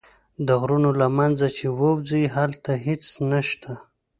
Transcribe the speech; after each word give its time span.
د 0.47 0.47
غرونو 0.61 0.89
له 1.01 1.07
منځه 1.17 1.47
چې 1.57 1.65
ووځې 1.79 2.21
هلته 2.35 2.71
هېڅ 2.85 3.03
نه 3.31 3.39
شته. 3.49 3.73